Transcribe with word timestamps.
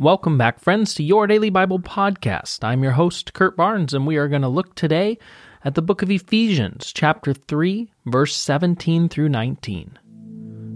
Welcome 0.00 0.38
back, 0.38 0.60
friends, 0.60 0.94
to 0.94 1.02
your 1.02 1.26
Daily 1.26 1.50
Bible 1.50 1.78
Podcast. 1.78 2.64
I'm 2.64 2.82
your 2.82 2.92
host, 2.92 3.34
Kurt 3.34 3.54
Barnes, 3.54 3.92
and 3.92 4.06
we 4.06 4.16
are 4.16 4.28
going 4.28 4.40
to 4.40 4.48
look 4.48 4.74
today 4.74 5.18
at 5.62 5.74
the 5.74 5.82
book 5.82 6.00
of 6.00 6.10
Ephesians, 6.10 6.90
chapter 6.94 7.34
3, 7.34 7.92
verse 8.06 8.34
17 8.34 9.10
through 9.10 9.28
19. 9.28 9.98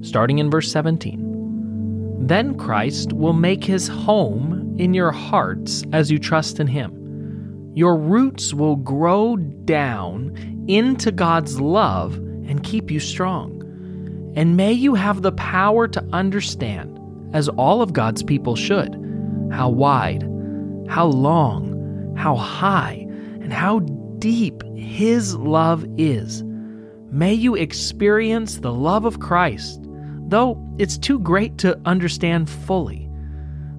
Starting 0.02 0.40
in 0.40 0.50
verse 0.50 0.70
17. 0.70 2.26
Then 2.26 2.58
Christ 2.58 3.14
will 3.14 3.32
make 3.32 3.64
his 3.64 3.88
home 3.88 4.76
in 4.78 4.92
your 4.92 5.10
hearts 5.10 5.84
as 5.94 6.10
you 6.10 6.18
trust 6.18 6.60
in 6.60 6.66
him. 6.66 7.72
Your 7.74 7.96
roots 7.96 8.52
will 8.52 8.76
grow 8.76 9.36
down 9.36 10.36
into 10.68 11.10
God's 11.10 11.58
love 11.58 12.14
and 12.16 12.62
keep 12.62 12.90
you 12.90 13.00
strong. 13.00 13.62
And 14.36 14.54
may 14.58 14.74
you 14.74 14.94
have 14.94 15.22
the 15.22 15.32
power 15.32 15.88
to 15.88 16.06
understand, 16.12 17.00
as 17.32 17.48
all 17.48 17.80
of 17.80 17.94
God's 17.94 18.22
people 18.22 18.54
should 18.54 19.02
how 19.54 19.68
wide, 19.68 20.22
how 20.88 21.06
long, 21.06 22.14
how 22.16 22.36
high, 22.36 23.06
and 23.40 23.52
how 23.52 23.78
deep 24.18 24.62
His 24.76 25.34
love 25.36 25.84
is. 25.96 26.42
May 27.10 27.32
you 27.34 27.54
experience 27.54 28.58
the 28.58 28.72
love 28.72 29.04
of 29.04 29.20
Christ, 29.20 29.80
though 30.26 30.58
it's 30.78 30.98
too 30.98 31.18
great 31.20 31.58
to 31.58 31.80
understand 31.84 32.50
fully. 32.50 33.08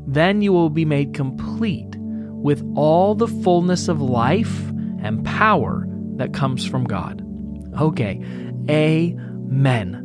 Then 0.07 0.41
you 0.41 0.53
will 0.53 0.69
be 0.69 0.85
made 0.85 1.13
complete 1.13 1.95
with 1.97 2.63
all 2.75 3.15
the 3.15 3.27
fullness 3.27 3.87
of 3.87 4.01
life 4.01 4.69
and 5.01 5.25
power 5.25 5.85
that 6.15 6.33
comes 6.33 6.65
from 6.65 6.85
God. 6.85 7.21
Okay, 7.79 8.23
amen. 8.69 10.01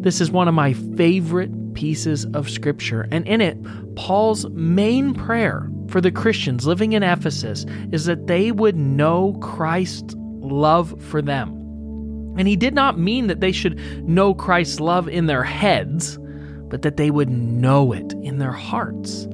This 0.00 0.20
is 0.20 0.30
one 0.30 0.48
of 0.48 0.54
my 0.54 0.72
favorite 0.72 1.50
pieces 1.74 2.24
of 2.34 2.48
Scripture. 2.48 3.08
And 3.10 3.26
in 3.26 3.40
it, 3.40 3.58
Paul's 3.96 4.48
main 4.50 5.14
prayer 5.14 5.70
for 5.88 6.00
the 6.00 6.10
Christians 6.10 6.66
living 6.66 6.92
in 6.92 7.02
Ephesus 7.02 7.66
is 7.92 8.06
that 8.06 8.26
they 8.26 8.52
would 8.52 8.76
know 8.76 9.34
Christ's 9.40 10.14
love 10.18 11.00
for 11.02 11.22
them. 11.22 11.50
And 12.38 12.48
he 12.48 12.56
did 12.56 12.74
not 12.74 12.98
mean 12.98 13.26
that 13.26 13.40
they 13.40 13.52
should 13.52 13.78
know 14.08 14.34
Christ's 14.34 14.80
love 14.80 15.08
in 15.08 15.26
their 15.26 15.44
heads, 15.44 16.18
but 16.68 16.82
that 16.82 16.96
they 16.96 17.10
would 17.10 17.28
know 17.28 17.92
it 17.92 18.12
in 18.22 18.38
their 18.38 18.52
hearts. 18.52 19.28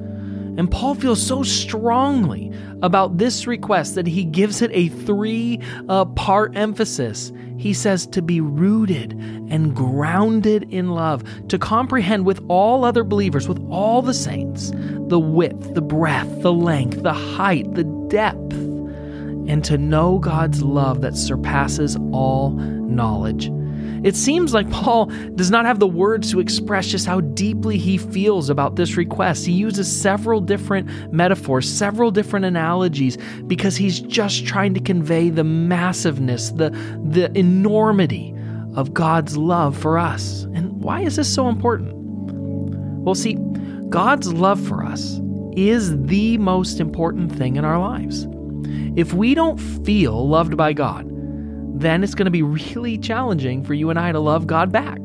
And 0.59 0.69
Paul 0.69 0.93
feels 0.93 1.25
so 1.25 1.41
strongly 1.41 2.51
about 2.81 3.17
this 3.17 3.47
request 3.47 3.95
that 3.95 4.05
he 4.05 4.25
gives 4.25 4.61
it 4.61 4.69
a 4.73 4.89
three 4.89 5.61
uh, 5.87 6.03
part 6.03 6.57
emphasis. 6.57 7.31
He 7.57 7.73
says 7.73 8.05
to 8.07 8.21
be 8.21 8.41
rooted 8.41 9.13
and 9.13 9.73
grounded 9.73 10.67
in 10.69 10.89
love, 10.89 11.23
to 11.47 11.57
comprehend 11.57 12.25
with 12.25 12.43
all 12.49 12.83
other 12.83 13.05
believers, 13.05 13.47
with 13.47 13.65
all 13.69 14.01
the 14.01 14.13
saints, 14.13 14.73
the 14.73 15.17
width, 15.17 15.75
the 15.75 15.81
breadth, 15.81 16.41
the 16.41 16.51
length, 16.51 17.03
the 17.03 17.13
height, 17.13 17.73
the 17.73 17.85
depth, 18.09 18.51
and 18.51 19.63
to 19.63 19.77
know 19.77 20.19
God's 20.19 20.61
love 20.61 20.99
that 20.99 21.15
surpasses 21.15 21.95
all 22.11 22.49
knowledge 22.49 23.49
it 24.03 24.15
seems 24.15 24.53
like 24.53 24.69
Paul 24.71 25.07
does 25.35 25.51
not 25.51 25.65
have 25.65 25.79
the 25.79 25.87
words 25.87 26.31
to 26.31 26.39
express 26.39 26.87
just 26.87 27.05
how 27.05 27.21
deeply 27.21 27.77
he 27.77 27.97
feels 27.97 28.49
about 28.49 28.75
this 28.75 28.95
request. 28.95 29.45
He 29.45 29.51
uses 29.51 29.89
several 29.89 30.41
different 30.41 31.13
metaphors, 31.13 31.69
several 31.69 32.11
different 32.11 32.45
analogies, 32.45 33.17
because 33.47 33.75
he's 33.75 33.99
just 33.99 34.45
trying 34.45 34.73
to 34.73 34.79
convey 34.79 35.29
the 35.29 35.43
massiveness, 35.43 36.51
the, 36.51 36.69
the 37.03 37.31
enormity 37.37 38.33
of 38.75 38.93
God's 38.93 39.35
love 39.35 39.77
for 39.77 39.97
us. 39.97 40.43
And 40.53 40.81
why 40.81 41.01
is 41.01 41.15
this 41.15 41.33
so 41.33 41.49
important? 41.49 41.93
Well, 43.03 43.15
see, 43.15 43.37
God's 43.89 44.33
love 44.33 44.59
for 44.67 44.85
us 44.85 45.19
is 45.55 46.01
the 46.05 46.37
most 46.37 46.79
important 46.79 47.35
thing 47.35 47.55
in 47.55 47.65
our 47.65 47.79
lives. 47.79 48.27
If 48.95 49.13
we 49.13 49.33
don't 49.33 49.57
feel 49.57 50.27
loved 50.27 50.55
by 50.55 50.73
God, 50.73 51.09
then 51.79 52.03
it's 52.03 52.15
going 52.15 52.25
to 52.25 52.31
be 52.31 52.43
really 52.43 52.97
challenging 52.97 53.63
for 53.63 53.73
you 53.73 53.89
and 53.89 53.97
I 53.97 54.11
to 54.11 54.19
love 54.19 54.47
God 54.47 54.71
back. 54.71 54.99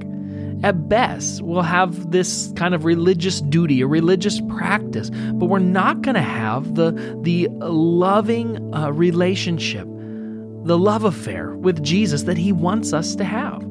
At 0.62 0.88
best, 0.88 1.42
we'll 1.42 1.62
have 1.62 2.10
this 2.10 2.52
kind 2.56 2.74
of 2.74 2.84
religious 2.84 3.40
duty, 3.42 3.82
a 3.82 3.86
religious 3.86 4.40
practice, 4.48 5.10
but 5.10 5.46
we're 5.46 5.58
not 5.58 6.02
going 6.02 6.14
to 6.14 6.22
have 6.22 6.74
the, 6.74 6.92
the 7.22 7.48
loving 7.60 8.74
uh, 8.74 8.90
relationship, 8.90 9.86
the 9.86 10.78
love 10.78 11.04
affair 11.04 11.54
with 11.56 11.82
Jesus 11.82 12.22
that 12.22 12.38
He 12.38 12.50
wants 12.50 12.92
us 12.92 13.14
to 13.16 13.24
have. 13.24 13.62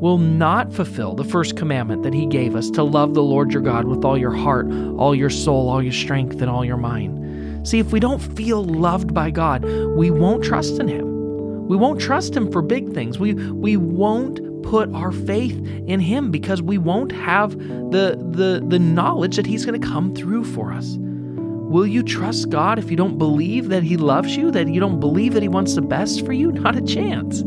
We'll 0.00 0.18
not 0.18 0.72
fulfill 0.72 1.14
the 1.14 1.24
first 1.24 1.56
commandment 1.56 2.02
that 2.02 2.14
He 2.14 2.26
gave 2.26 2.56
us 2.56 2.68
to 2.70 2.82
love 2.82 3.14
the 3.14 3.22
Lord 3.22 3.52
your 3.52 3.62
God 3.62 3.84
with 3.84 4.04
all 4.04 4.18
your 4.18 4.32
heart, 4.32 4.66
all 4.98 5.14
your 5.14 5.30
soul, 5.30 5.68
all 5.68 5.82
your 5.82 5.92
strength, 5.92 6.40
and 6.40 6.50
all 6.50 6.64
your 6.64 6.78
mind. 6.78 7.68
See, 7.68 7.78
if 7.78 7.92
we 7.92 8.00
don't 8.00 8.18
feel 8.18 8.64
loved 8.64 9.14
by 9.14 9.30
God, 9.30 9.64
we 9.64 10.10
won't 10.10 10.42
trust 10.42 10.80
in 10.80 10.88
Him. 10.88 11.09
We 11.70 11.76
won't 11.76 12.00
trust 12.00 12.36
him 12.36 12.50
for 12.50 12.62
big 12.62 12.92
things. 12.92 13.20
We 13.20 13.34
we 13.34 13.76
won't 13.76 14.64
put 14.64 14.92
our 14.92 15.12
faith 15.12 15.56
in 15.86 16.00
him 16.00 16.32
because 16.32 16.60
we 16.60 16.78
won't 16.78 17.12
have 17.12 17.56
the 17.56 18.18
the 18.32 18.60
the 18.66 18.80
knowledge 18.80 19.36
that 19.36 19.46
he's 19.46 19.64
going 19.64 19.80
to 19.80 19.86
come 19.86 20.12
through 20.12 20.46
for 20.46 20.72
us. 20.72 20.96
Will 20.98 21.86
you 21.86 22.02
trust 22.02 22.50
God 22.50 22.80
if 22.80 22.90
you 22.90 22.96
don't 22.96 23.18
believe 23.18 23.68
that 23.68 23.84
he 23.84 23.96
loves 23.96 24.36
you, 24.36 24.50
that 24.50 24.66
you 24.66 24.80
don't 24.80 24.98
believe 24.98 25.32
that 25.34 25.44
he 25.44 25.48
wants 25.48 25.76
the 25.76 25.82
best 25.82 26.26
for 26.26 26.32
you? 26.32 26.50
Not 26.66 26.74
a 26.74 26.82
chance. 26.82 27.44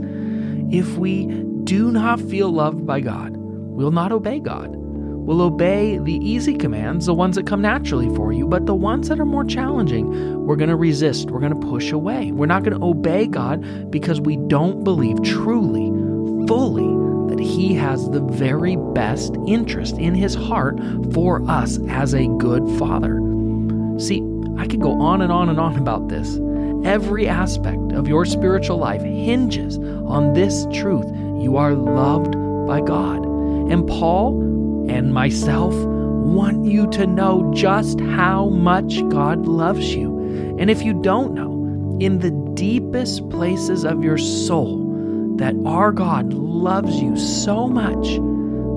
If 0.74 0.96
we 0.96 1.26
do 1.66 1.92
not 1.92 2.22
feel 2.22 2.50
loved 2.50 2.86
by 2.86 3.02
God, 3.02 3.36
we'll 3.36 3.92
not 3.92 4.14
obey 4.14 4.40
God 4.40 4.83
will 5.26 5.42
obey 5.42 5.98
the 5.98 6.16
easy 6.16 6.56
commands, 6.56 7.06
the 7.06 7.14
ones 7.14 7.36
that 7.36 7.48
come 7.48 7.62
naturally 7.62 8.14
for 8.16 8.34
you, 8.34 8.48
but 8.48 8.66
the 8.66 8.76
ones 8.76 9.08
that 9.10 9.20
are 9.20 9.26
more 9.26 9.46
challenging, 9.46 10.46
we're 10.46 10.56
going 10.56 10.70
to 10.70 10.76
resist. 10.76 11.32
We're 11.32 11.40
going 11.40 11.60
to 11.60 11.68
push 11.68 11.92
away. 11.92 12.32
We're 12.32 12.46
not 12.46 12.64
going 12.64 12.78
to 12.78 12.86
obey 12.86 13.28
God 13.28 13.90
because 13.90 14.20
we 14.20 14.38
don't 14.48 14.84
believe 14.84 15.22
truly, 15.24 15.88
fully, 16.48 16.94
that 17.30 17.42
He 17.42 17.74
has 17.76 18.10
the 18.10 18.22
very 18.22 18.76
best 18.76 19.36
interest 19.48 19.98
in 19.98 20.14
His 20.14 20.36
heart 20.36 20.78
for 21.14 21.42
us 21.50 21.80
as 21.88 22.14
a 22.14 22.28
good 22.38 22.68
Father. 22.78 23.20
See, 23.98 24.22
I 24.58 24.68
could 24.68 24.82
go 24.82 25.02
on 25.02 25.22
and 25.22 25.32
on 25.32 25.50
and 25.50 25.60
on 25.60 25.78
about 25.78 26.10
this. 26.10 26.38
Every 26.86 27.30
aspect 27.30 27.94
of 27.94 28.10
your 28.10 28.26
spiritual 28.26 28.78
life 28.78 29.02
hinges 29.02 29.78
on 29.78 30.34
this 30.34 30.66
truth. 30.74 31.06
You 31.42 31.56
are 31.56 31.74
loved 31.74 32.34
by 32.68 32.82
God. 32.82 33.24
And 33.72 33.88
Paul 33.88 34.54
and 34.90 35.14
myself 35.14 35.74
want 35.74 36.66
you 36.66 36.90
to 36.92 37.06
know 37.06 37.52
just 37.54 38.00
how 38.00 38.50
much 38.50 39.08
God 39.10 39.46
loves 39.46 39.94
you. 39.94 40.18
And 40.60 40.70
if 40.70 40.82
you 40.82 40.94
don't 41.02 41.34
know, 41.34 41.98
in 42.00 42.20
the 42.20 42.32
deepest 42.56 43.30
places 43.30 43.86
of 43.86 44.04
your 44.04 44.18
soul, 44.18 45.36
that 45.38 45.56
our 45.66 45.92
God 45.92 46.34
loves 46.34 47.02
you 47.02 47.16
so 47.18 47.68
much, 47.68 48.08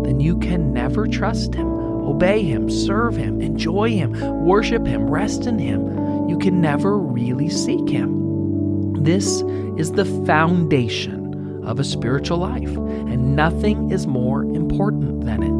then 0.04 0.20
you 0.20 0.38
can 0.38 0.72
never 0.72 1.06
trust 1.06 1.54
Him, 1.54 1.66
obey 1.66 2.42
Him, 2.42 2.70
serve 2.70 3.16
Him, 3.16 3.40
enjoy 3.40 3.90
Him, 3.90 4.12
worship 4.44 4.86
Him, 4.86 5.08
rest 5.10 5.46
in 5.46 5.58
Him. 5.58 6.28
You 6.28 6.38
can 6.38 6.60
never 6.60 6.98
really 6.98 7.48
seek 7.48 7.88
Him. 7.88 9.02
This 9.02 9.42
is 9.76 9.92
the 9.92 10.04
foundation 10.26 11.62
of 11.64 11.80
a 11.80 11.84
spiritual 11.84 12.38
life, 12.38 12.76
and 12.76 13.34
nothing 13.36 13.90
is 13.90 14.06
more 14.06 14.44
important 14.44 15.24
than 15.24 15.42
it. 15.42 15.55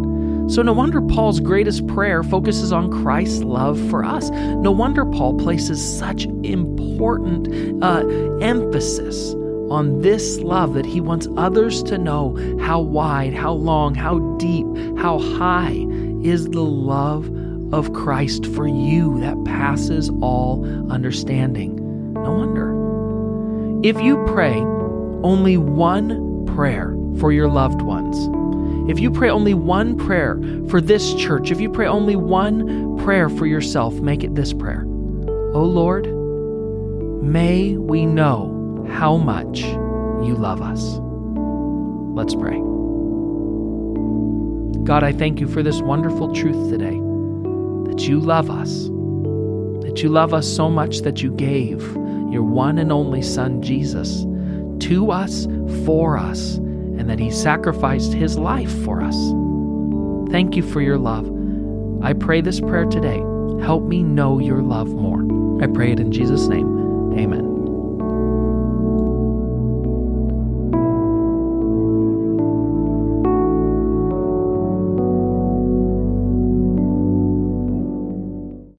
So, 0.48 0.62
no 0.62 0.72
wonder 0.72 1.00
Paul's 1.00 1.40
greatest 1.40 1.86
prayer 1.88 2.22
focuses 2.22 2.72
on 2.72 2.90
Christ's 2.90 3.42
love 3.42 3.78
for 3.90 4.04
us. 4.04 4.30
No 4.30 4.70
wonder 4.70 5.04
Paul 5.04 5.38
places 5.38 5.82
such 5.98 6.26
important 6.44 7.82
uh, 7.82 8.06
emphasis 8.40 9.34
on 9.70 10.00
this 10.00 10.38
love 10.38 10.74
that 10.74 10.86
he 10.86 11.00
wants 11.00 11.26
others 11.36 11.82
to 11.84 11.98
know 11.98 12.36
how 12.60 12.80
wide, 12.80 13.34
how 13.34 13.52
long, 13.52 13.94
how 13.94 14.20
deep, 14.36 14.66
how 14.96 15.18
high 15.18 15.84
is 16.22 16.48
the 16.50 16.62
love 16.62 17.28
of 17.72 17.92
Christ 17.92 18.46
for 18.46 18.68
you 18.68 19.18
that 19.20 19.44
passes 19.44 20.10
all 20.22 20.64
understanding. 20.90 22.12
No 22.14 22.32
wonder. 22.34 22.76
If 23.82 24.00
you 24.00 24.24
pray 24.26 24.54
only 25.22 25.56
one 25.56 26.46
prayer 26.46 26.96
for 27.18 27.32
your 27.32 27.48
loved 27.48 27.82
ones, 27.82 28.16
if 28.88 29.00
you 29.00 29.10
pray 29.10 29.28
only 29.28 29.54
one 29.54 29.96
prayer 29.98 30.40
for 30.68 30.80
this 30.80 31.14
church, 31.14 31.50
if 31.50 31.60
you 31.60 31.68
pray 31.68 31.86
only 31.86 32.14
one 32.14 32.96
prayer 32.98 33.28
for 33.28 33.46
yourself, 33.46 33.94
make 33.94 34.22
it 34.22 34.34
this 34.34 34.52
prayer 34.52 34.84
Oh 34.86 35.64
Lord, 35.64 36.06
may 37.22 37.76
we 37.76 38.06
know 38.06 38.86
how 38.90 39.16
much 39.16 39.62
you 39.62 40.34
love 40.34 40.62
us. 40.62 40.98
Let's 42.16 42.34
pray. 42.34 42.58
God, 44.84 45.02
I 45.02 45.12
thank 45.12 45.40
you 45.40 45.48
for 45.48 45.62
this 45.62 45.80
wonderful 45.80 46.32
truth 46.32 46.70
today 46.70 47.00
that 47.90 48.06
you 48.06 48.20
love 48.20 48.50
us, 48.50 48.84
that 49.84 50.02
you 50.02 50.08
love 50.08 50.32
us 50.32 50.46
so 50.46 50.70
much 50.70 51.00
that 51.00 51.22
you 51.22 51.32
gave 51.32 51.80
your 52.30 52.44
one 52.44 52.78
and 52.78 52.92
only 52.92 53.22
Son, 53.22 53.62
Jesus, 53.62 54.24
to 54.86 55.10
us, 55.10 55.46
for 55.84 56.16
us 56.16 56.60
and 56.98 57.08
that 57.10 57.18
He 57.18 57.30
sacrificed 57.30 58.12
His 58.12 58.38
life 58.38 58.72
for 58.84 59.02
us. 59.02 59.16
Thank 60.30 60.56
you 60.56 60.62
for 60.62 60.80
your 60.80 60.98
love. 60.98 61.30
I 62.02 62.12
pray 62.12 62.40
this 62.40 62.60
prayer 62.60 62.84
today 62.84 63.22
Help 63.62 63.84
me 63.84 64.02
know 64.02 64.38
your 64.38 64.62
love 64.62 64.88
more. 64.88 65.22
I 65.62 65.66
pray 65.66 65.92
it 65.92 66.00
in 66.00 66.12
Jesus' 66.12 66.46
name. 66.46 67.18
Amen. 67.18 67.55